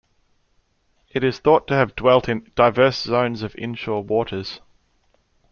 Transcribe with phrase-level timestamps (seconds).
[1.11, 4.59] It is thought to have dwelt in diverse zones of inshore waters.